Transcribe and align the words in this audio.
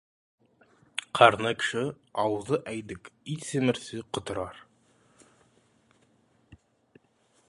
Қарны 1.17 1.51
кіші, 1.63 1.83
аузы 2.23 2.59
әйдік, 2.73 3.11
ит 3.35 3.45
семірсе, 3.49 4.01
құтырар. 4.19 4.65